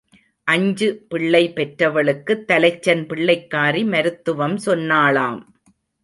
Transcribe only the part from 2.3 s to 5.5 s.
தலைச்சன் பிள்ளைக்காரி மருத்துவம் சொன்னாளாம்.